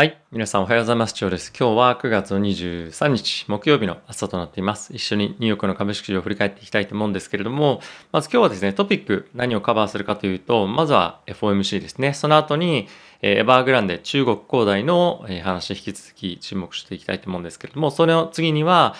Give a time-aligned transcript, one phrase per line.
[0.00, 0.18] はい。
[0.32, 1.12] 皆さんおはようございます。
[1.12, 1.52] 長です。
[1.52, 4.94] 今日は9月の23日、木曜日の朝となっています。
[4.94, 12.14] 一緒にニューヨークの株式市場を振り返っていきたいと思うんですけれども、まず今日はですね、トピック何をカバーするかというと、まずは FOMC ですね。
[12.14, 12.88] その後に、
[13.22, 18.94] エバーグランデ中国恒大の話引き続き注目していきたいと思うんですけれども、それの次には、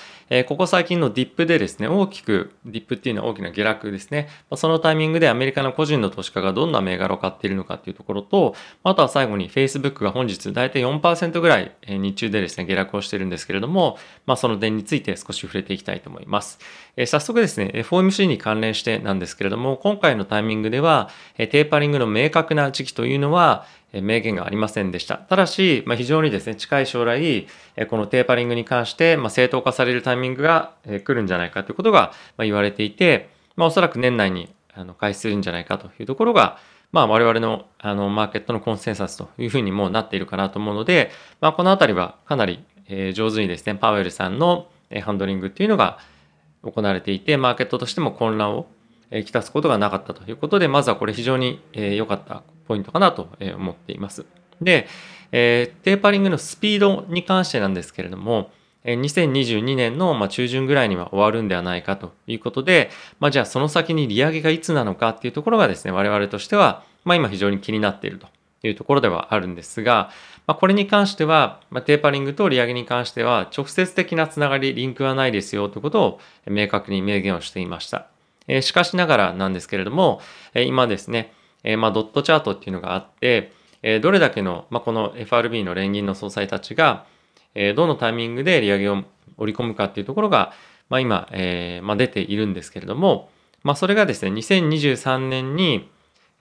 [0.47, 4.29] ここ最近のディップでですね、大きく、ディップっていうのは大きな下落ですね。
[4.55, 8.55] そのタイミングでアメリカの個人の投資家がどんな銘柄を買っているのかっていうところと、
[8.85, 16.59] あとは最後に Facebook が本日大体4%ぐらい日中でですね、下落をしてるんですけれども、まあその点について少し触れていきたいと思います。
[17.07, 25.17] 早速ですね、FOMC に関連してなんですけれども、今回のタイミングでは、テーパリングの明確な時期というのは、明言がありませんでした。
[25.17, 27.47] ただし、まあ、非常にですね、近い将来、
[27.89, 34.55] このテーパリングに関して、まあ、正当化されるタイミングが来るんじゃないかということが言われていて、まあ、おそらく年内に
[34.99, 36.59] 開始するんじゃないかというところが、
[36.93, 41.11] まあ、我々のあのマーケットのコンセンサスというふうにもなっているかなと思うので、
[41.41, 42.65] まあ、このあたりはかなり
[43.15, 44.69] 上手にですね、パウエルさんの
[45.03, 45.99] ハンドリングっていうのが
[46.63, 48.67] 行われていて、マーケットとしても混乱を
[49.25, 54.25] きたすことがなかったということで、まずはこれ非常に良かったポイントかなと思っています。
[54.61, 54.87] で、
[55.33, 58.51] え、テーパリングのスピードに関してなんですけれども、
[58.85, 68.29] 2022年の中旬ぐらいには終わるんではないかということで、まあ、じゃあその先に利上げがいつなのかっていうところがですね、我々としては、まあ、今非常に気になっていると
[68.63, 70.11] いうところではあるんですが、
[70.47, 78.07] まあ、これに関しては、まあ、テーパリングと利上げに関しては直接的なつながり、リンクはないですよということを明確に明言をしていました。
[78.51, 80.21] えしかしながらなんですけれども、
[80.55, 87.07] え今ですね、えまあ、ドットチャートっていうのがあって、えどれだけの、まあ、この FRB の連銀の総裁たちが、
[87.55, 89.05] えどのタイミングで利上げを
[89.39, 90.53] 織り込むかっていうところが、
[90.89, 93.31] まあ、今、えまあ、出ているんですけれども、
[93.63, 95.89] まあ、それがですね、2023年に、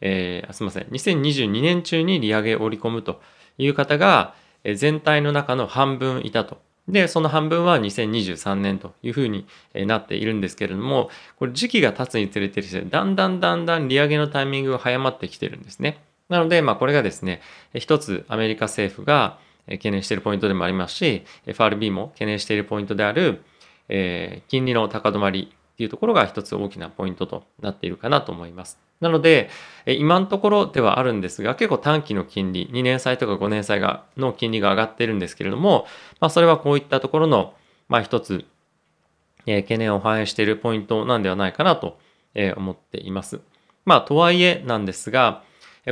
[0.02, 3.22] えー、すみません、2022年中に利上げを織り込むと
[3.58, 4.34] いう方が、
[4.76, 6.69] 全体の中の半分いたと。
[6.90, 16.02] で、その半分は2023年というふうになっているんですけれども、これ時期が経つにつれてですね、だんだんだんだん利上げのタイミングが早まってきてるんですね。
[16.30, 17.42] なので、まあこれがですね、
[17.74, 19.38] 一つアメリカ政府が
[19.68, 23.44] 懸念しているポイントでもありますし、FRB も懸念しているポイントである、
[23.88, 28.78] えー、金利の高止まりっていうところが一つ大きなポイントとなっているかなと思います。
[29.00, 29.50] なので、
[29.86, 35.88] 今のところではあるんですが、結構短期の金利、2年債とか5年債がの金利が上がっているんですけれども、
[36.20, 37.54] まあ、それはこういったところの、
[37.88, 38.44] まあ、一つ、
[39.46, 41.98] えー、懸念を反映しているポイントなんではないかなと、
[42.58, 43.40] 思っています。
[43.86, 45.44] まあ、とはいえなんですが、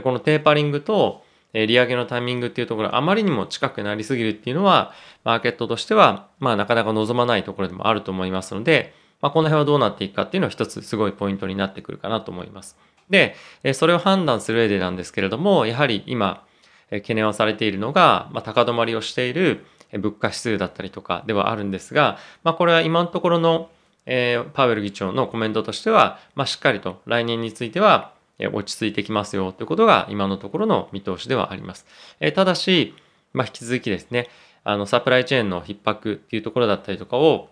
[0.04, 4.92] このテーパリングと利上げのタイミングっていうところあまりにも近くなりすぎるっていうのは、
[5.24, 12.78] マーケットとしては、まあ、なかなか望まないところでもあると思いますので、まあ、この辺はどうなっていくかっていうのは一つすごいポイントになってくるかなと思います。
[13.10, 13.36] で、
[13.74, 16.44] それを判断する上でなんですけれども、やはり今、
[16.90, 23.70] 懸念をされているのが、まあ、高止まりをしている物価指数だったりとかではあるんですが、まあ、これは今のところの、
[24.06, 28.14] えー、パウエル議長のコメントとしては、まあ、しっかりと来年については
[28.54, 31.86] 落ち着いてきますよということが今のところの見通しではあります。
[32.20, 32.94] えー、ただし、
[33.34, 34.30] まあ、引き続きですね、
[34.64, 37.50] あのサプライチェーンの逼迫っていうところだったりとかを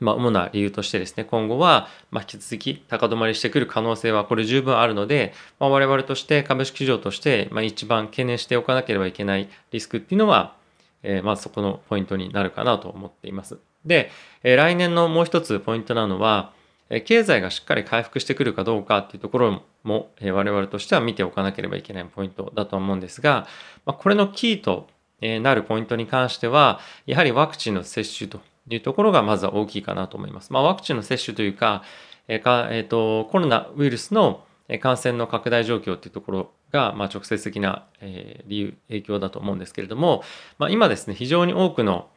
[0.00, 10.56] まあ、主な理由としてですね、今後は、ま、引き続き高止まりしてくる可能性はこれ十分あるので、まあ、我々として株式市場として、まあ、一番懸念しておかなければいけないリスクっていうのは、
[11.02, 13.58] えー、まあそこのポイントになるかなと思っています。
[13.84, 14.10] で、
[14.42, 16.52] え、来年のもう一つポイントなのは、
[16.90, 23.46] え、経済がしっかり回復してくるかどうかっていうところも、え、我々としては見ておかなければいけないポイントだと思うんですが、
[23.86, 24.88] ま、これのキーと
[25.20, 30.52] なるポイントに関しては、やはりワクチンの接種というところがまずは大きいかなと思います。
[30.52, 31.82] まあ、ワクチンの接種というか、
[32.28, 34.44] えーかえーと、コロナウイルスの
[34.80, 40.22] 感染の拡大状況というところが、まあ、直接的な、えー、理由、影響だと思うんですけれども、
[40.58, 42.08] まあ、今ですね、非常に多くの、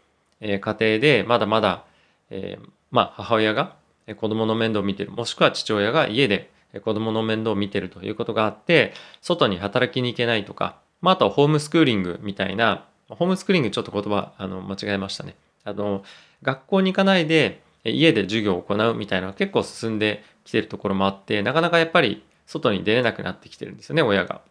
[0.41, 1.85] え家庭でまだまだ、
[2.29, 3.75] えー、まあ、母親が
[4.17, 6.51] 子供の面倒を見ている、もしくは父親が家で
[6.81, 15.35] 子供の面倒を見ているということがあって、外に働きに行けないとか、まあ、あとはホームスクーリングみたいな、ホームスクーリングちょっと言葉あの間違えましたね。
[15.63, 16.04] あの、
[16.42, 24.42] 学校に行かないで家で授業を行うみたいなのが結構進んできてるところもあって、なかなかやっぱり外に出れなくなってきてるんですよね、親が。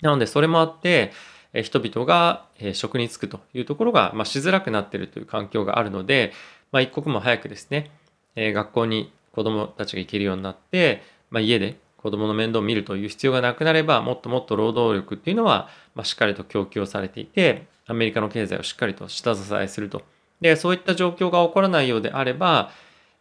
[0.00, 1.12] なので、それもあって、
[1.52, 6.32] 人々が職に就くというところが、まあ、しづらくなっているという環境があるので、
[6.72, 7.90] まあ、一刻も早くですね、
[8.36, 20.02] 学校に子供たちが行けるようになって、まあ、家で子供の面倒を見るという必要がなくなれば、もっともっと労働力っていうのは、ま、しっかりと供給をされていて、アメリカの経済をしっかりと下支えすると
[20.40, 22.70] で、そういった状況が起こらないようであれば、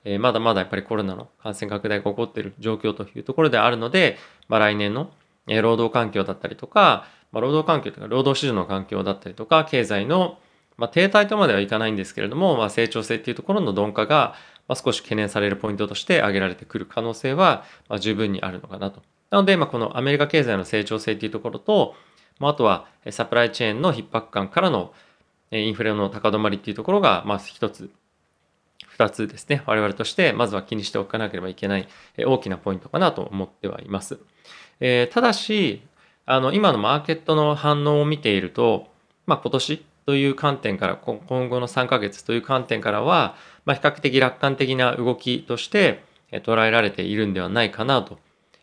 [0.06, 4.18] えー、まだまだやっぱりコロナの感染拡大が起こっている状況というところであるので、
[4.48, 5.12] まあ、来年の
[5.48, 10.38] 労働環境だったりとか、まあ、労働環境とか労働市場の環境だったりとか経済の、
[10.78, 14.36] まあ、停滞とまではいかないんですけれども、まあ、成長性っていうところの鈍化が、
[14.68, 19.02] まあ、少し懸念されるポイントとして挙げられてくる可能性は、まあ、十分にあるのかなと。
[19.32, 21.96] なので、まあ、このアメリカ経済の成長性っていうところと、
[22.40, 24.94] まあ、あとはサプライチェーンの逼迫感からの
[25.52, 27.90] インフレの高止まりっていうところが、まあ、一つ
[28.98, 31.88] 2つですね、我々としてまずは気にしておかなければいけない
[32.26, 34.20] 大きなポイントかなと思ってはいます。
[34.80, 35.82] えー、ただし、
[36.26, 38.88] あの今のマーケットの反応を見ていると、
[39.26, 41.20] まあ、今年という観点から今
[41.50, 43.36] 後の3ヶ月という観点からは、
[43.66, 48.20] まあ、比較的楽観的な動きとして捉えられているんではないかなと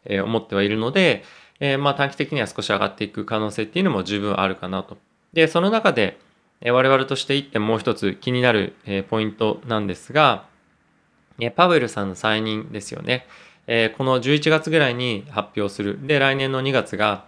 [0.08, 1.25] 思ってはいるので、
[1.61, 4.99] えー、まあ短期的には少し上がっていく可能性っていうのも十分あるかなと。
[5.32, 6.19] で、その中で、
[6.64, 8.75] 我々として1点もう一つ気になる
[9.11, 10.47] ポイントなんですが、
[11.55, 13.26] パウエルさんの再任ですよね。
[13.99, 15.99] この11月ぐらいに発表する。
[16.06, 17.26] で、来年の2月が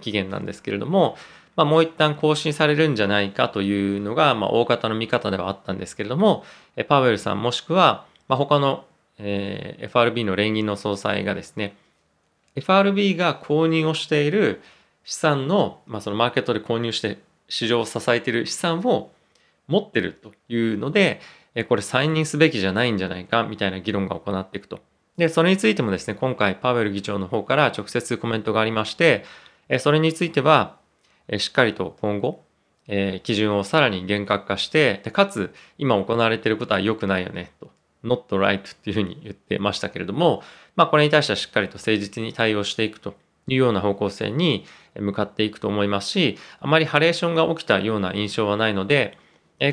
[0.00, 1.16] 期限なんですけれども、
[1.56, 6.44] まあ、もう一旦更新されるんじゃないかというのが、まあ、大方の見方ではあったんですけれども、
[6.88, 8.84] パウエルさんもしくは、まあ、他の、
[9.18, 11.76] え FRB の連銀の総裁がですね、
[12.56, 14.62] FRB が購入をしている
[15.04, 17.18] 資産の、まあ、そのマーケットで購入して
[17.48, 19.10] 市場を支えている資産を
[19.66, 21.20] 持ってるというので、
[21.68, 24.80] これ再任すべきじゃないんじゃないかみたいな議論が行っていくと。
[25.16, 29.24] で、それについてもですね、今回パウエル議長の方から直接コメントがありまして、
[29.78, 30.76] それについては、
[31.38, 32.42] しっかりと今後、
[33.22, 37.70] 基準をさらに厳格化して、かつ今行われていることは良くないよねと。
[38.04, 40.42] Not right っていうふうに言ってましたけれども、
[40.76, 43.14] まあこれに対してはしっかりと誠実に対応していくと
[43.48, 44.64] いうような方向性に
[44.98, 49.18] 向かっていくと思いますし、あまりハレーションが起きたような印象はないので、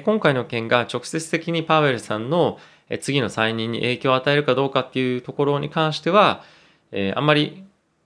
[0.03, 2.59] 今回の件が直接的にパウエルさんの
[2.99, 6.43] 次の再任に影響を与えるかどうかっていうところに関しては、
[7.15, 7.63] あんまり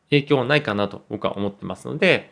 [0.10, 2.31] 影響はないかなと僕は思ってますので、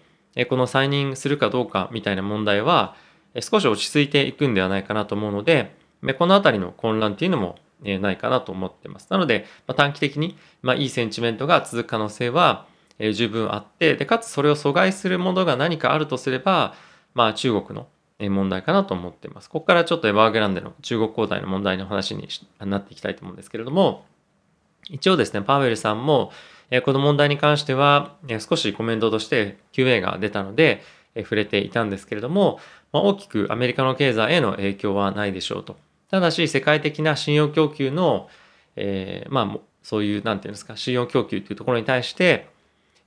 [0.49, 2.95] この再任するかどうかみたいな問題は
[3.39, 5.75] 少し落ち着いていくんではないかなと思うので、
[6.17, 9.07] このあたりの混乱っていうのもないかなと思ってます。
[9.09, 12.65] なのでま、短期的にまいいセンチメントが続く可能性は
[12.99, 16.75] え十分あって、で、かつそれを阻害するものが何かあるとすれば、
[17.13, 17.87] まあ中国の
[18.19, 19.49] 問題かなと思っています。
[19.49, 22.27] ここからちょっとエバーグランデの中国交代の問題の話に
[22.59, 24.05] なっていきたいと思うんですけれども、
[24.89, 26.31] 一応ですね、パウエルさんも、
[26.85, 30.81] この問題に関しては少しコメントとして QA が出たので
[31.17, 32.59] 触れていたんですけれども、
[32.91, 35.77] まあ、大きくアメリカの経済への影響はないでしょうと。
[36.13, 38.29] ただし世界的な信用供給の、
[38.75, 42.53] えー、まあそういうなんていうんですか信用供給というところに対して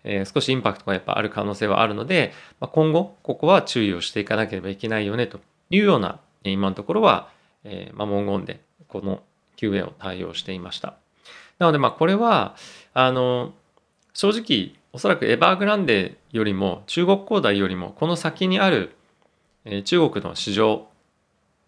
[0.03, 7.29] えー、少しインパクトがやっぱある可能性はあるので、まあ、今後ここは注意をしていかなければいけないよねというような今のところは、
[7.65, 9.23] えー、まあ、文言でこの
[9.57, 10.95] QA を対応していました。
[11.59, 12.57] なのでまあこれは
[12.95, 13.53] あの
[14.15, 18.95] 正直おそらくエバーグランデよりも中国恒大よりもこの先にある、
[19.85, 20.87] 中国の市場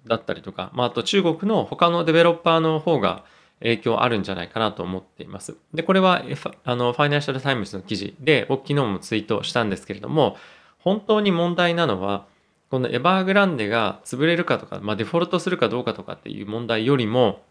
[0.07, 3.25] だったりとか、まあ、あと中国の他のデベロッパーの方が
[3.61, 5.57] 影響あるんじゃないかなと思っています。
[5.75, 6.23] で、これは
[6.65, 10.37] あのファイナンシャルタイムズの記事で、昨日もツイートしたんですけれども、
[10.79, 12.27] 本当に問題なのは、
[12.71, 17.43] このエバーグランデが潰れるかとか、まあ、デフォルトするかどうかとかっていう問題よりも、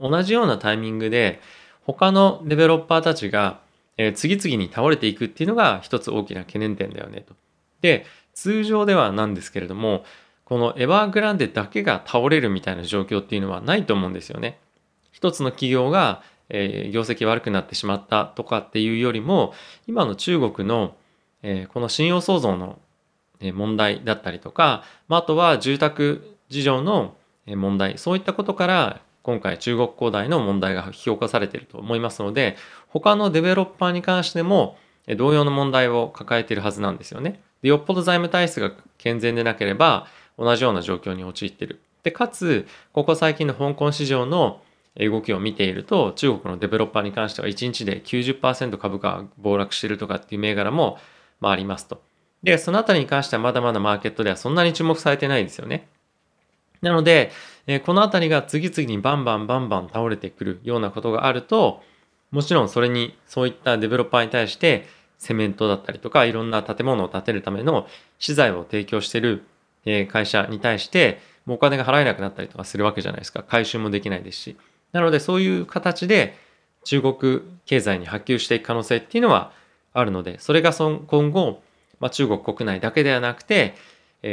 [0.00, 1.40] 同じようなタイミングで
[1.86, 3.60] 他のデベロッパーたちが、
[3.96, 7.34] え次々に倒れていくっていうのが一つ大きな懸念点だよねと。
[7.80, 8.04] で、
[8.34, 10.04] 通常ではなんですけれども、
[10.46, 14.58] このエバーグランデだけが倒れるみたいな状況っていうのはないと思うんですよね。
[15.10, 19.52] 一つの企業が、えー、業績悪くなってしまったとかっていうよりも
[19.88, 20.94] 今の中国の、
[21.42, 22.78] えー、この信用創造の
[23.40, 32.56] 問題だったりとか、まあ、あとは住宅事情の問題そういったことから今回中国恒大の問題が引き起こされていると思いますので
[32.88, 34.78] 他のデベロッパーに関しても
[35.16, 37.40] 同様の問題を抱えているはずなんですよね。
[37.62, 40.06] でよっぽど財務体質が健全でなければ
[40.38, 41.80] 同じような状況に陥ってる。
[42.02, 44.60] でかつここ最近の香港市場の
[44.98, 50.98] 動きを見ていると中国のデベロッパーに関しては1日で90%株価が暴落してるとかっていう銘柄も、
[51.40, 52.00] まあ、ありますと。
[52.42, 55.88] で、そのあたりに関してはまだまだマーケットではそんなに注目されてないですよね。
[56.80, 57.32] なので、
[57.66, 61.82] えこのあたりが次々にバンバンバンバン倒れてくるようなことがあると、
[62.30, 64.86] もちろんそれにそういったデベロッパーに対して
[65.18, 67.86] セメントだったりとかいろんな建物を建てるための
[68.18, 69.44] 資材を提供してる
[70.12, 73.42] 会社に対してもうお金が払えなくなったりとかするわけじゃないですか。
[73.42, 74.56] 回収もできないですし。
[74.92, 76.36] なのでそういう形で
[76.84, 79.52] 中国経済に波及していく可能性っていうのは
[79.92, 81.62] あるので、それが今後、
[82.00, 83.74] まあ、中国国内だけではなくて、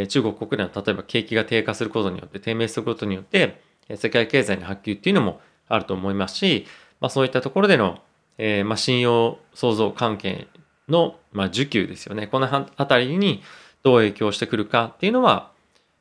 [0.09, 3.61] 中国国内の例えば景気が低下することによって、低迷することによって、
[3.95, 6.65] 世界経済に波及っていうのもあると思いますし、
[6.99, 7.99] まあ、そういったところでの、
[8.37, 10.47] えー、まあ、信用創造関係
[10.89, 12.27] の、ま、需給ですよね。
[12.27, 13.41] この辺りに
[13.83, 15.51] どう影響してくるかっていうのは、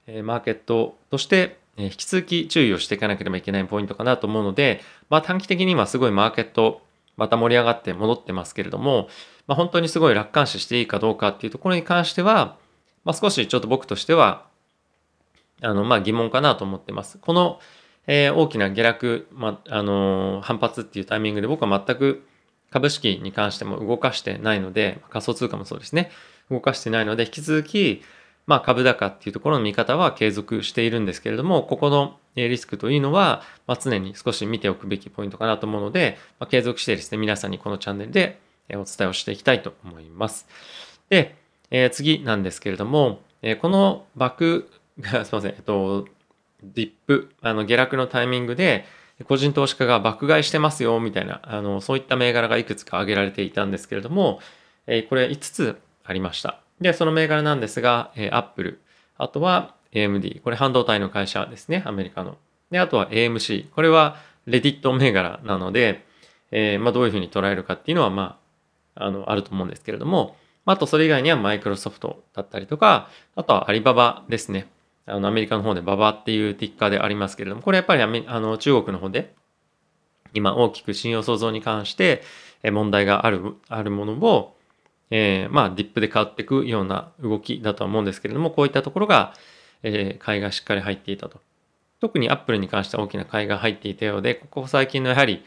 [0.07, 6.83] えマーケットとして引き続き注意をしていかなければいけないポイントかなと思うので、まあ、短期的に今すごいマーケット
[7.17, 9.09] また盛り上がって戻ってますけれども、
[9.47, 12.57] まあ、本当にすごい楽観視していいかどうかっていうところに関しては、
[13.05, 14.47] まあ、少しちょっと僕としては
[15.63, 17.19] あのまあ疑問かなと思ってます。
[17.19, 17.61] この、
[18.07, 22.27] えー、大きな下落、まああのー、反発っていうタイミングで僕は全く
[22.71, 26.11] 株式に関しても動かしてないので仮想通貨もそうですね
[26.53, 28.03] 動かしてないので引き続き
[28.47, 38.41] まあ、株高っていうところの見方は継続しているんですけれども、ここのリスクというのは、まあ、常に少し見ておくべきポイントかなと思うので、まあ、継続してですね、皆さんにこのチャンネルで
[38.71, 40.49] お伝えをしていきたいと思います。
[41.09, 41.37] で、
[41.71, 46.07] えー、次なんですけれども、えー、このバックが、 すいません、えっと、
[46.65, 48.87] ディップ、あの下落のタイミングで、
[49.29, 54.41] 個人投資家が爆買いしてますよ、みたいな、あの、そういった銘柄がいくつか挙げられていたんですけれども、
[54.89, 56.61] えー、これ5つありました。
[56.81, 58.81] で、その銘柄なんですが、えー、Apple、
[59.19, 62.37] あとは AMD、これ半導体の会社ですね、アメリカの。
[62.71, 64.17] で、あとは AMC、これは
[64.47, 66.05] レディット銘柄なので、
[66.51, 68.39] えー、まあ、どういうふうに捉えるかっていうのは、ま
[68.95, 74.69] あ、あの、あると思うんですけれども、あとそれ以外にはマイクロソフトだったりとか、あとはアリババですね。
[75.07, 79.35] あの、アメリカの方でババっていうティッカーでありますけれども、これやっぱりあの中国の方で、
[80.35, 82.23] 今大きく信用創造に関して
[82.71, 84.57] 問題がある、あるものを、
[85.15, 89.35] えー、まあ、ディップで変わっていくような動きだとは思うんですけれども、こういったところが、
[89.83, 91.39] えー、買いがしっかり入っていたと。
[92.01, 95.45] 特に Apple に関しては大きな買いが入っていたようで、ここ最近のやはり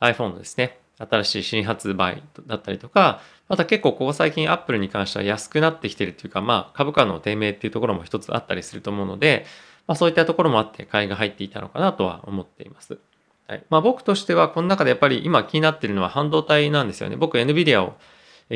[0.00, 9.44] iPhone のですね、新しい新発売だったりとか、また結構ここ最近 Apple に関しては安くなってきてるっていうか、まあ株価の低迷っていうところも一つあったりすると思うので、
[9.86, 12.98] まあそういったところもあって買いが入っていたのかなとは思っています。
[13.46, 13.64] はい。
[13.68, 17.16] まあ僕としてはこの中でやっぱり今気になってるのは半導体なんですよね。
[17.16, 17.94] 僕 NVIDIA を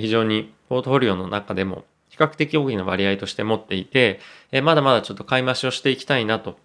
[0.01, 4.21] 非常にポートフォリオの中でも比較的大きな割合として持っていて、
[4.63, 6.59] まだまだちょっと買い増しをしていきたいなと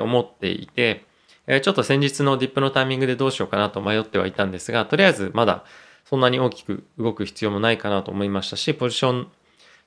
[0.00, 1.04] 思っていて、
[1.62, 5.64] ちょっと先日のディップのタイミングでどうしようかなと迷ってはいたんですが、とりあえずまだ
[6.04, 9.28] そんなに大きく動く必要もないかなと思いましたし、ポジション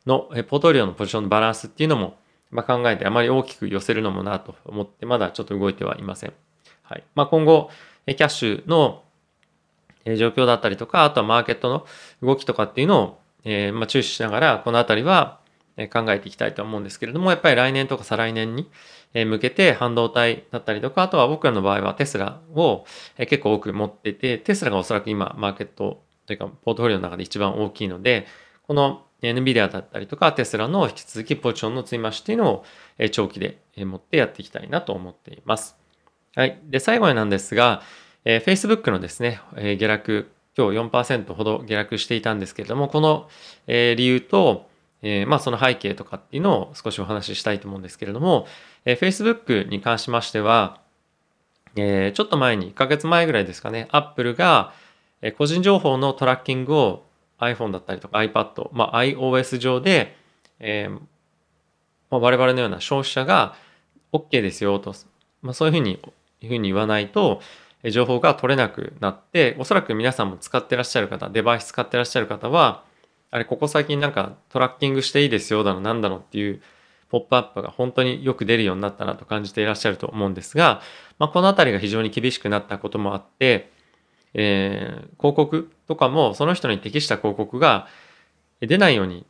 [0.05, 2.17] の、ポートフォリオのポジションのバランスっていうのも、
[2.51, 6.33] ま考えてあまり大きく寄せるのもなと思って、まだちょっと動いてはいません。
[6.83, 7.03] はい。
[7.15, 7.69] まあ、今後、
[8.05, 9.03] キャッシュの
[10.05, 11.85] 状況だったりとか、あとはマーケットの
[12.21, 15.39] 動きとかっていうのを、えー、まあ、注視しながら、このあたりは
[15.87, 18.69] 考えていきたいと思うんですけれども、やっぱり来年とか再来年に
[19.13, 22.85] 向けて半導体だったりとか、あとは僕らの場合はテスラを
[23.17, 28.27] 結構多く持ってて、テスラがおそらく今マーケットというかポートフォリオの中で一番大きいので、
[28.67, 32.65] この NVIDIA だったりとかテスラの引き続きポジションの積み増しっていうのを
[33.11, 35.75] 長期で持ってやっていきたいなと思っています。
[36.35, 36.59] はい。
[36.65, 37.81] で、最後になんですが、
[38.25, 43.29] えー、Facebook のですね、えー、下落、今日4%ほど下落していたんですけれども、この、
[43.67, 44.67] えー、理由と、
[45.01, 48.47] えー、まあその背景とかっていうのを少しお話ししたいと思うんですけれども、
[48.85, 50.81] えー、Facebook に関しましては、
[51.75, 54.73] えー、ちょっと前に、1ヶ月前ぐらいですかね、Apple が、
[55.21, 57.05] えー、個人情報のトラッキングを
[57.39, 60.15] iPhone だったりとか iPad、まあ iOS 上で、
[60.59, 60.99] えー
[62.09, 63.55] まあ、我々のような消費者が
[64.11, 64.93] OK ですよと、
[65.41, 65.99] まあ、そういうふうに
[66.41, 67.41] いうふうに言わないと、
[67.83, 72.83] 情報が取れなくなって、おそらく皆さんも使ってらっしゃる方、デバイス使ってらっしゃる方は、
[73.31, 76.61] あれ、ここ最近なんかトラッキングしていいですよだの、なんだのっていう
[77.09, 80.81] ポップアップが本当によく出るようになったなと感じていらっしゃると思うんですが、
[81.19, 83.71] まあ、このあたりが非常に厳しくなったこともあって、
[84.33, 87.87] えー、広告とかもその人に適した広告が
[88.61, 89.25] 出ないように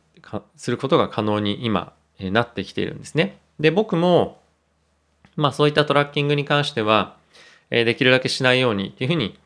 [0.56, 3.38] することが可能に今、えなってきているんですね。
[3.58, 4.42] で、僕も、
[5.36, 7.16] まあそういったトラッキングに関しては、
[7.70, 9.38] えできるだけしないようにっていうふうに、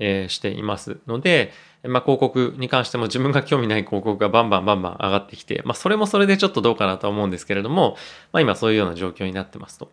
[0.00, 1.52] えしていますので、
[1.84, 7.96] まあ、広告に関しても自分が興味ない広告がバンバンバンバン上がってきて、まあ、それもそれでちょっとどうかなとは思うんですけれども、
[8.32, 9.90] まあ、今そういうような状況になってますと。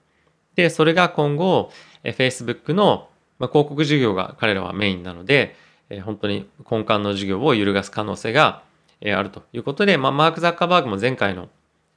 [0.55, 1.71] で、それが今後、
[2.03, 5.55] え Facebook の、ま広告事業が彼らはメインなので、
[5.89, 8.63] え本当に根幹の事業を揺るがす可能性が、
[9.01, 11.49] えあるということで、まあ、マーク・ザッカーバーグも前回の、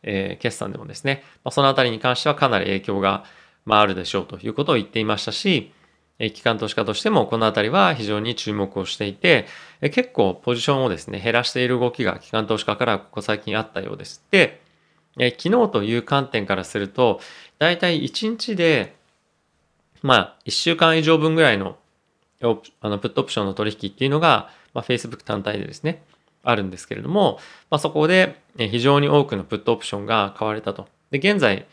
[0.03, 3.25] え決算でもですね、まそのあたりに関してはかなり影響が、
[3.65, 5.73] まあ、るでしょうということを言っていましたし、
[6.19, 9.47] 機関投資家としてもこのあたりは非常に注目をしていて、
[9.81, 14.25] 結構ポジションをですね、減らしている動きが機関投資家からここ最近あったようです。
[14.31, 14.61] で、
[15.17, 17.21] 昨日という観点からすると、
[17.59, 18.97] だいたい1日で、
[20.03, 21.77] まあ、1週間以上分ぐらいの
[22.41, 26.03] あのプットオプションの取引っていうのが、まあ、Facebook 単体でですね、
[26.45, 27.39] あるんですけれども、
[27.71, 30.89] まあ、そこで非常に多くのプットオプションが買われたと。
[31.11, 31.67] で、現在、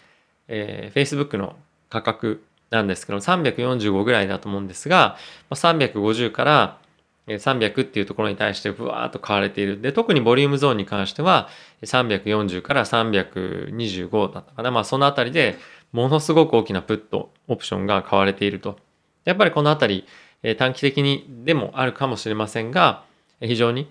[0.47, 1.55] えー、Facebook の
[1.89, 5.17] 価格なんですけど、345ぐらいだと思うんですが、
[5.51, 6.77] 350から
[7.27, 9.81] 300っていうところに対してブワーッと買われている。
[9.81, 11.49] で、特にボリュームゾーンに関しては
[11.83, 14.71] 340から325だったかな。
[14.71, 15.57] まあそのあたりで
[15.91, 18.77] ものすごく大きなプットオプションが買われていると。
[19.23, 20.05] やっぱりこのあたり
[20.57, 23.03] 短期的にでもあるかもしれませんが、
[23.39, 23.89] 非常に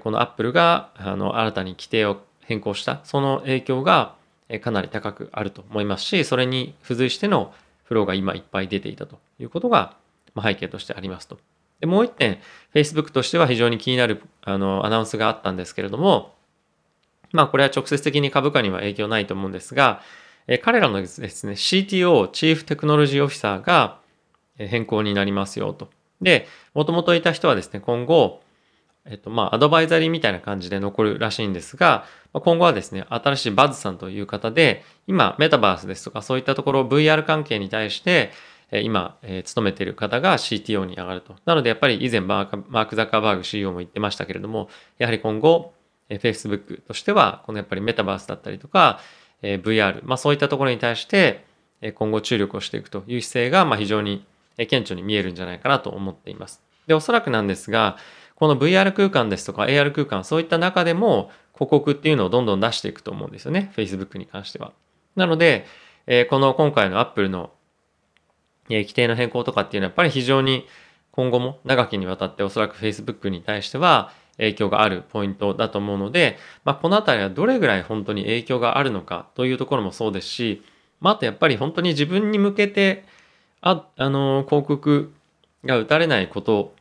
[0.00, 4.14] このアップルがあの新たに規定を変更したその影響が
[4.60, 7.52] かなり高くあると思いますし、それに付随しての
[7.86, 9.96] フローが今いっぱい出ていたということが
[10.40, 11.38] 背景としてありますと。
[11.80, 12.38] で、もう一点、
[12.74, 16.34] Facebook としては非常に気になるあのアナウンスがあったんですけれども、
[17.32, 20.00] まあこれは直接的に株価には影響ないと思うんですが、
[20.48, 23.98] え彼らのですね、CTO、チーフテクノロジーオフィサーが
[24.56, 25.90] 変更になりますよと。
[26.20, 28.40] で、もともといた人はですね、今後、
[29.08, 38.30] えっと、まあ、アドバイザリーみたいな感じで残るらしいんですが、今後はですね、新しいバズさんという方で、今、メタバースですとか、そういったところ、VR 関係に対して、
[38.72, 41.36] 今、えー、勤めている方が CTO に上がると。
[41.44, 45.72] なので、やっぱり以前マーク・ザッカーバーグ CEO も言ってましたけれども、やはり今後、
[46.08, 49.00] えー、Facebook としては、このやっぱりメタバースだったりとか、
[49.42, 51.44] えー、VR、まあそういったところに対して、
[51.82, 54.24] え今後注力をしていくという姿勢が、まあ非常に
[54.56, 56.62] 顕著に見えるんじゃないかなと思っています。
[56.86, 57.98] で、おそらくなんですが、
[58.36, 63.72] この VR 空間ですとか AR 空間、そういった中でも広告っていうのをどんどん出していくと思うんですよね。
[63.76, 64.72] Facebook に関しては。
[65.16, 65.66] なので、
[66.06, 67.50] えこの今回の Apple の
[68.68, 70.66] え規定の変更とかっていうのはやっぱり非常に
[71.12, 80.62] 今後も長きにわたっておそらく Facebook に対しては影響があるポイントだと思うので、まあ、このあたりはどれぐらい本当に影響があるのかというところもそうですし、
[81.00, 83.04] まあ、あとやっぱり本当に自分に向けて
[83.62, 85.12] あ、あの広告
[85.64, 86.74] が打たれないこと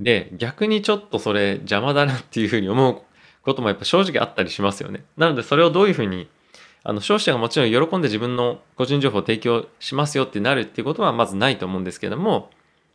[0.00, 3.02] で逆にちょっとそれ邪魔だなっていうふうに思う
[3.42, 5.04] こともやっぱ正直あったりしますよね。
[5.16, 6.28] なのでそれをどういうふうに
[6.82, 12.50] あの消費者がもちろん喜んで自分の個人情報を提供しますよってなるっていうことはまずないと思うんですけども、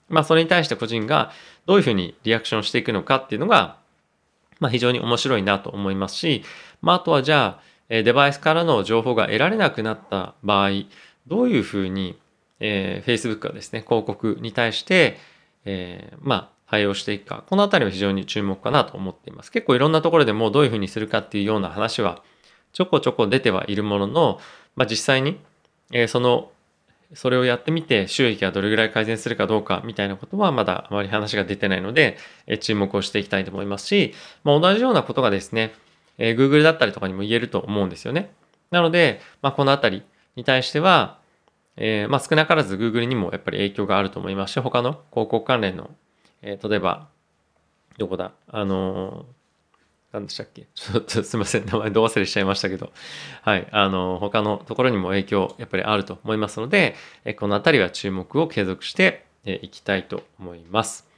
[0.09, 1.31] まあそれに対して個人が
[1.67, 3.77] どういうふうにリアクションしていくのかっていうのが、
[4.59, 6.43] まあ非常に面白いなと思いますし、
[6.81, 10.69] まああとはじゃあ、デバイスからの情報が得られなくなった場合、
[11.27, 12.19] どういうふうに、
[12.59, 15.19] えー、Facebook がですね、広告に対して、
[15.65, 19.51] えー、まあ対応していくか、このあたりは非常に注目かなと思っています。
[19.51, 22.23] 結構いろんなところでもうどういうふうにするかっていうような話は
[22.73, 24.39] ちょこちょこ出てはいるものの、
[24.75, 25.39] まあ、実際に、
[25.91, 26.51] え、その
[27.13, 35.73] それをやってみて収益がどれぐらい改善するかどうかみたいなことはまだあまり話が出てないので、え、注目をしていきたいと思いますし、まあ、同じようなことがですね、
[36.17, 38.33] え、Google だったりとかにも言えると思うんですよね。
[38.71, 40.03] なので、まあ、このあたり
[40.35, 41.19] に対しては、
[41.77, 45.89] えー、まあ、少なからず Google にもやっぱり影響があると思いますし、他の広告関連の、
[46.45, 47.09] えー、例えば、
[47.97, 49.25] どこだあの
[50.11, 50.67] 何でしたっけ？
[50.75, 51.65] ちょっとすいません。
[51.65, 52.93] 名前どう忘れしちゃいましたけど。
[53.41, 53.67] はい。
[53.71, 61.09] あの、他のところにも影響、やっぱりあると思いますので、えこのあたりは注目を継続していきたいと思います。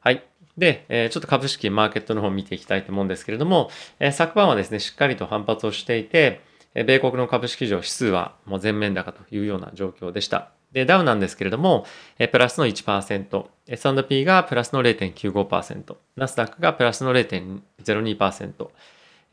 [0.00, 0.24] はい。
[0.58, 6.40] で、えちょっと株式マーケットの方を見ていきたいと思うんですけれども、え昨晩はですね、しっかりと反発をしていて、
[6.74, 10.50] 米国の株式市場指数はもう全面高というような状況でした。
[10.74, 11.86] で、ダウなんですけれども、
[12.18, 18.68] えプラスの1%、S&P がプラスの0.95%、ナスダックがプラスの0.02%、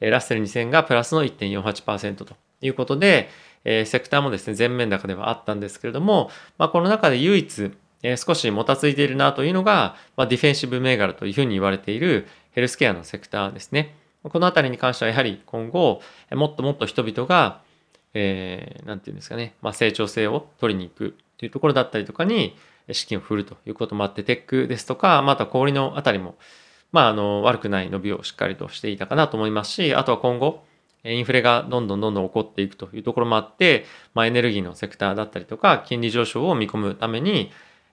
[0.01, 3.29] ラッセル2000がプラスの1.48%ということで、
[3.63, 7.71] えセクターもですね、全面高ではあったんですけれども、まあ、この中で唯一、
[8.03, 13.95] え少しもたついているなというのが、まあ、ディフェンシブ銘柄というふうに言われているヘルスケアのセクターですね。
[14.23, 16.01] このあたりに関してはやはり今後、
[16.31, 17.61] もっともっと人々が、
[18.13, 22.55] えー、なんていうんですかね、まあ、成長性を取りに行くというところだったりとかに
[22.91, 26.35] 資金を振るということもあって、テックですとか、また小売のあたりも、
[26.91, 30.63] まあ、あの、悪くない伸びをしっかりとしていたかなと思いますし、あとは今後、
[31.03, 37.51] インフレがどんどんどんどん起こっていくというところもあって、まあ、エネルギーのセクターだったりとか、金利上昇を見込むために、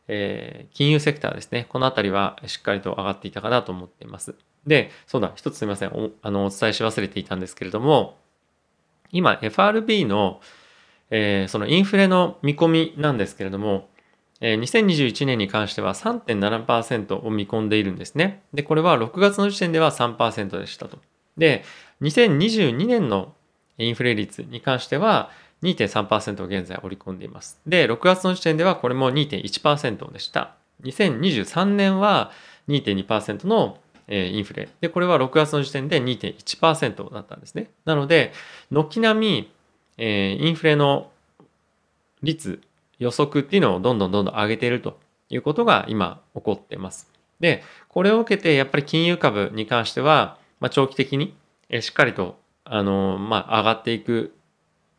[0.08, 1.64] えー、金融セクターですね。
[1.70, 4.34] このあたりはしっかりと上がっていたかなと思っています。
[4.66, 6.11] で、そうだ、一つすみませんお。
[6.20, 8.18] あの、お伝えし忘れていたんですけれども、
[9.11, 10.42] 今、FRB の、
[11.11, 13.88] えー、そのインフレの見込みなんですけれども、
[14.40, 18.42] えー、2021年に関しては3.7%を見込んでいるんですね。
[18.53, 20.99] で、これは6月の時点では3%でしたと。
[21.37, 21.64] で、
[22.03, 23.33] 2022年の
[23.79, 25.31] インフレ率に関しては
[25.62, 27.61] 2.3%を現在織り込んでいます。
[27.66, 30.55] で、6月の時点ではこれも2.1%でした。
[30.85, 32.31] 2023年は
[32.68, 34.68] 2.2%のインフレ。
[34.81, 37.71] で、これは6月の時点で2.1%だったんですね。
[37.85, 38.33] なので、
[38.71, 39.51] 軒並み
[39.98, 41.11] えー、インフレの
[42.22, 42.61] 率、
[42.98, 47.11] 予測っていうのをどんどんどんどん上げているということが今起こっています。
[47.40, 51.34] で、これを受けてやっぱり金融株に関しては、まあ、長期的に
[51.80, 54.32] しっかりと、あの、まあ、上がっていく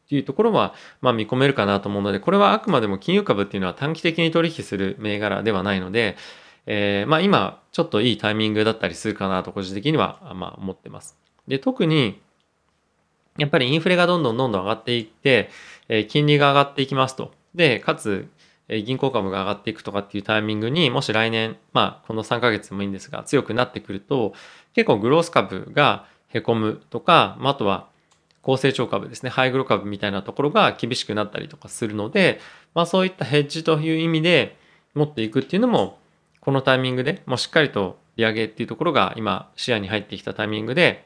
[0.06, 6.16] っていうところは、まあ、見込めるかなと思うので、これはあくまでも金融株っていうのは短期的に取引する銘柄ではないので、
[6.66, 11.18] えー、まあ今ちょっといいタイミングだったりするかなと個人的にはまあ思ってます。
[11.48, 12.22] で、特に
[13.40, 15.50] やっぱりインフレがどんどんどんどん上がっていって、
[15.88, 17.32] え、金利が上がっていきますと。
[17.56, 18.30] で、かつ、
[18.70, 24.34] え銀行株が上がっていくとかっていうタイミングにもし来年、まあこの3ヶ月もいいんですが強くなってくると
[24.74, 27.88] 結構グロース株がへこむとか、まあ、あとは
[28.44, 32.40] 高成長株ですね、ハイグロ株みたいなところが厳しくなったりとかするので、
[32.74, 34.56] まあそういったヘッジという意味で
[34.94, 35.98] 持っていくっていうのも
[36.40, 41.06] このタイミングでもうしっかりと利上げっていうところが今視野に入ってきたタイミングで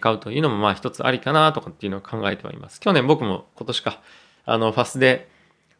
[0.00, 2.80] 買うというのもまあ一つありかなとかっていうのを考えてはいます。
[2.80, 4.00] 去年僕も今年か、
[4.44, 5.28] あのファスで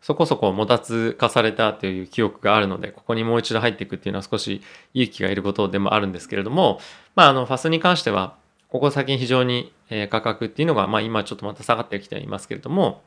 [0.01, 4.61] そこそこもたつ化されたという記憶があるので、ここにもう一度入っていくっていうのは少し
[4.95, 6.81] 勇気がいることでもあるんですけれども、
[7.15, 8.35] まああのファスに関しては、
[8.69, 9.73] ここ最近非常に
[10.11, 13.03] 価格っていうのが、まあ今ちょっとまた下がってきていますけれども、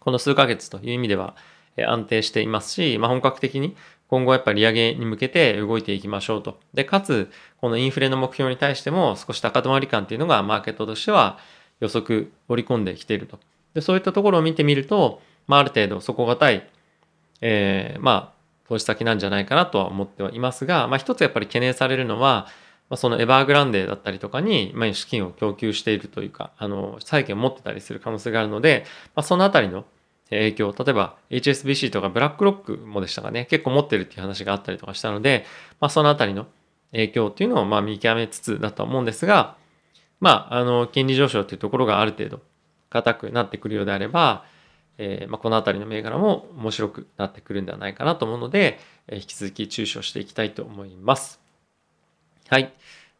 [0.00, 1.34] この数ヶ月という意味では
[1.84, 3.76] 安定していますし、まあ本格的に
[4.08, 6.58] 今後やっぱり利上げに向けて動いていきましょうと。
[6.72, 11.38] で、かつ、このインフレの目標に対しても少し高止まり感っていうのがマーケットとしては
[11.80, 13.38] 予測織り込んできていると。
[13.74, 16.70] で、そういったところを見てみると、まあ、ある程度底堅い、
[17.40, 18.36] えー、まあ、
[18.68, 22.48] 投資先なんじゃないかなとは思ってはいますが、まあ、一つやっぱり懸念されるのは、
[22.88, 28.84] まあ、そのエバーグランデだったりとかに、まあ、資金を供給しているというか、あの、債券を持ってたりする可能性があるので、
[29.14, 29.84] まあ、そのあたりの
[30.30, 35.44] 影響、例えば HSBC とかブラックロックもでしたかね、結構持ってるっていう話があったりとかしたので、
[35.80, 36.46] まあ、そのあたりの
[36.92, 39.56] 影響っていうのをまあ見極めつつだと思うんですが、
[40.20, 42.40] まあ、あの、金利上昇っていうところがある程度
[42.90, 44.44] 硬くなってくるようであれば、
[44.98, 51.40] えー、まあ、このあたりの銘柄も面白くなってくるんではないかなと思うので、えー、引き続き注視をしていきたいと思います。
[52.48, 52.72] はい。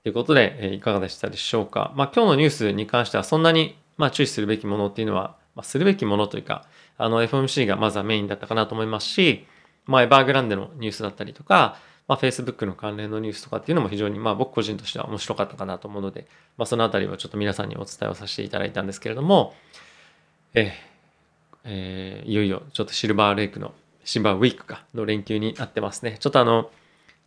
[0.02, 1.92] ということで、えー、いかがでしたでしょうか。
[1.96, 6.66] まあ、今日のニュースに関してはそんなに、まあ、注視するべきものっていうのは、まあ、するべきものというか、
[6.98, 9.46] あの FMC がまずはメインだったかなと思いますし、
[9.86, 11.76] まあ、エバーグランデのニュースだったりとか、
[12.08, 19.54] まあ、Facebook の関連のニュースとかっていうのも非常に、まあ、僕個人としては面白かったかなと思うので、まあ、そのあたりはちょっと皆さんにお伝えをさせていただいたんですけれども、
[20.54, 20.72] え
[21.64, 26.16] えー、いよいよちょっとシルバーレイクの、シルバーウィークかの連休になってますね。
[26.18, 26.70] ちょっとあの、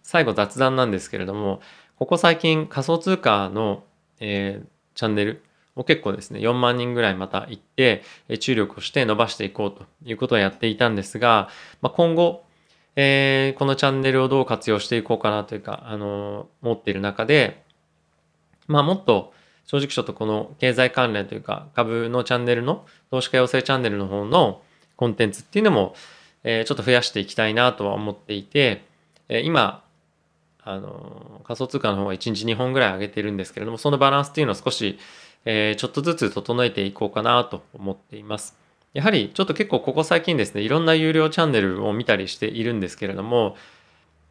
[0.02, 1.62] 最後雑談なんですけれども、
[1.98, 3.84] ここ最近仮想通貨の、
[4.22, 5.44] えー、チャンネル
[5.80, 8.04] を結構ですね、4万人ぐらいまた行って、
[8.40, 11.50] 注力をして伸ばしていこうということをやっていたんですが、
[11.82, 12.44] まあ、今後、
[12.96, 17.64] えー、このチャンネルをどう活用していこうかなというか、あのー、持っている中で、
[18.68, 19.34] まあもっと
[19.66, 24.62] 正直ちょっとこの経済関連というか株のチャンネルの投資家養成チャンネルの方の
[24.96, 25.96] コンテンツっていうのも、
[26.44, 28.84] えー、ちょっと増やしていきたいなとは思っていて、
[29.30, 29.84] え、今、
[30.64, 35.00] あの、仮想通貨の方は1日2本ぐらい上げてるんですけれども、そのバランスっていうのを少し、
[35.46, 38.58] えー、ちょっとずつ整えていこうかなと思っています。
[38.94, 43.56] やはりちょっと結構ここ最近ですね、いろんな有料チャンネルを見たりしているんですけれども、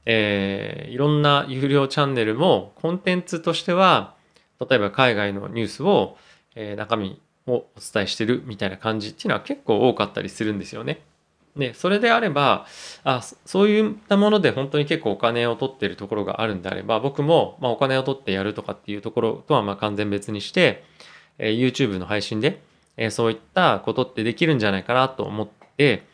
[0.04, 4.14] えー、いろんな有料チャンネルもコンテンツとしては、
[4.60, 6.16] 例えば海外のニュースを、
[6.54, 11.00] えー、中身をお伝えしてるみたいな感じっていうのは結構多かったりするんですよね。
[11.58, 12.66] で、それであれば、
[13.02, 20.84] あ、そういったもので本当に結構お金を取っているところがあるんであれば、僕も、ま、お金を取ってやるとかっていうところとはま完全別にして、
[21.38, 22.62] え、YouTube の配信で、
[22.96, 26.04] えそういったことってできるんじゃないかなと思って、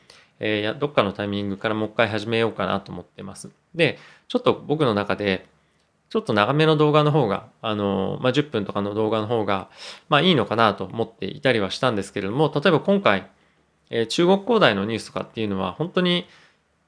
[0.40, 3.50] えー、どっかのタイミングからもう一回始めようかなと思ってます。
[3.74, 5.46] で、ちょっと僕の中で、
[6.10, 9.68] ちょっと長めの動画の方が、あの、まあ、10分とかの動画の方が、
[10.08, 13.26] まあいいのかなと思っていたりはしたんですけれども、例えば今回、
[13.90, 16.26] え、中国恒大のニュースとかっていうのは本当に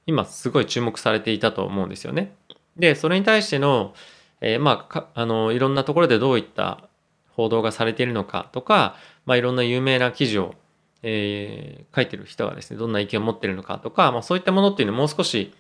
[0.06, 2.35] 今すごい注目されていたと思うんですよね。
[2.76, 3.94] で、それに対しての、
[4.40, 6.88] えー、まあ、あの、いろんなところでどういった
[7.30, 10.54] 報道がされているのかとか、まあ、いろんな有名な記事を、
[11.02, 15.54] えー、書いてる人がですね、どんな意見を持ってるのかとか、まあ、そういったものっていうのをもう少し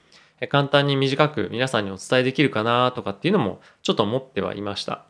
[0.48, 5.04] 簡単に短く皆さんにお伝えできるかなとかっていうのもちょっと思ってはいました。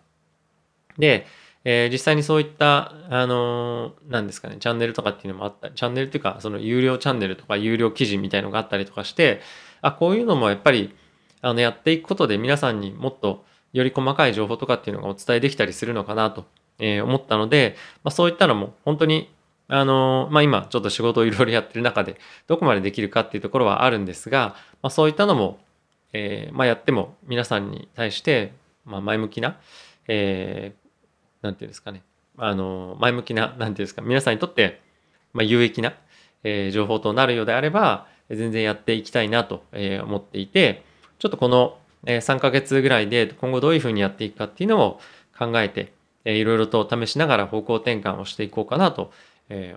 [0.98, 1.26] で、
[1.68, 9.40] えー、実際にそういった、あのー、なんですかね、チャンネルとかっていうのもあったり、チャンネルっていうか、その有料チャンネルとか有料記事みたいのがあったりとかして、
[9.82, 10.94] あ、こういうのもやっぱり、
[11.42, 16.44] あの、やっていくことで皆さんにもっとより細かい情報とかっていうのがお伝えできたりするのかなと
[16.78, 19.32] えー、思ったので、まあ、そういったのも本当に
[19.68, 25.58] あのまあ、今ちょっと仕事をいろいろやってる中でどこまでできるかっていうところはあるんですが、まあ、そういったのも、
[26.12, 28.52] えー、まあ、やっても皆さんに対して、
[28.84, 29.58] まあ、前向きな、
[30.06, 32.02] えー、なんていうんですかね、
[32.38, 34.80] あの前向きな、なんていうんですか、皆さんにとって、
[35.32, 35.94] まあ、有益な、
[36.44, 39.64] えー、情報となるようであれば、全然やっていきたいなと
[40.02, 40.82] 思っていて、
[41.18, 45.00] ちょっとこの3ヶ月ぐらいで今後どういうふうにやっていくかっていうのを
[45.38, 45.92] 考えて、
[46.24, 49.12] いろいろと試しながら方向転換をしていこうかなと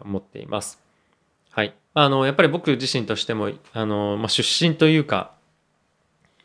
[0.02, 0.82] 思っています。
[1.52, 1.76] はい。
[1.93, 5.34] あの、やっぱり僕自身としても、あの、まあ、出身というか、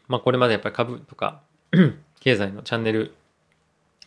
[0.08, 1.40] まあこれまでやっぱり株とか
[2.20, 3.14] 経済のチャンネル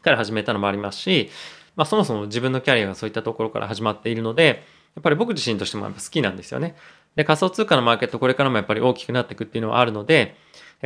[0.02, 1.30] から始めたのもありますし、
[1.76, 4.64] まあそもそも自分のキャリアがそういったところから始まっているので、
[4.96, 6.76] やっぱり僕自身としてもやっぱ好きなんですよね。
[7.16, 10.36] で、仮想通貨のマーケットこれからもやっぱり大きくなっていくっていうのはあるので、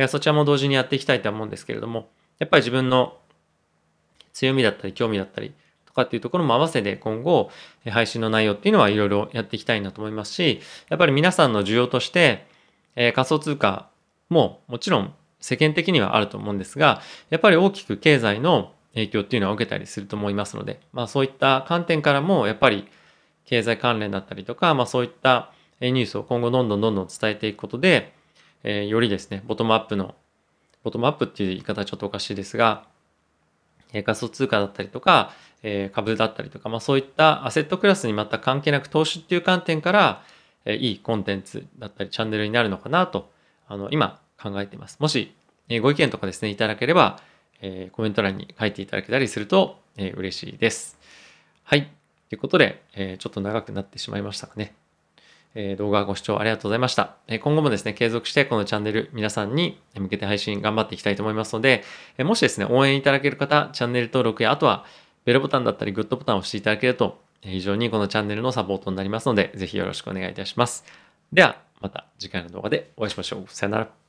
[0.08, 3.18] そちらも同時にやっていきたいと思うんですけれども、やっぱり自分の
[4.32, 5.52] 強みだったり興味だったり
[5.86, 7.50] とかっていうところも合わせて今後
[7.86, 12.46] 配信の内容っていうのはいろいろやっていきたいなと思いますし、やっぱり皆さんの需要として、
[12.96, 13.88] え仮想通貨
[14.28, 22.86] ももちろん世間的にはあると思うんですが、やっぱり大きく経済の影響っていうのは受けたりすると思いますので、まあそういった観点からもやっぱり
[23.44, 28.12] 経済関連だったりとか、まあそういったニュースを今後どんどんどんどん伝えていくことで、
[28.64, 30.14] えー、よりですね、ボトムアップの、
[30.84, 32.84] ボトムアップっていう言い方はちょっとおかしいですが、
[33.92, 40.22] え仮想通貨だったりとか、え、株だったりとか、まあそういったアセットクラスに全く関係なく投資っていう観点から、
[40.64, 43.30] え、いいコンテンツだったりチャンネルになるのかなと、
[43.68, 44.98] あの、今考えています。
[45.00, 45.34] もし、
[45.68, 47.20] え、ご意見とかですね、いただければ、
[47.62, 50.98] えー、コメント欄に書いていただけたりすると、えー、嬉しいです。
[51.64, 51.90] はい。
[52.28, 54.74] ということで、え、ちょっと長くなってしまいましたかね。
[55.54, 57.16] え、動画ご視聴ありがとうございました。
[57.28, 61.84] え、今後もですね、継続してこのチャンネル皆さんに向けて配信頑張っていきたいと思いますので、
[62.16, 64.86] え、もしですね、応援いただける方、チャンネル登録や、あとは
[65.24, 70.84] ベルボタンだったりグッドボタンを押していただけると、非常にこのチャンネルのサポートになりますので、ぜひよろしくお願いいたします。
[71.32, 73.44] では、また次回の動画でお会いしましょう。
[73.48, 74.01] さよなら。